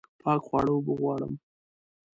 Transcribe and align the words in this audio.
پاک 0.21 0.41
خواړه 0.47 0.71
اوبه 0.75 0.93
غواړم 1.01 1.33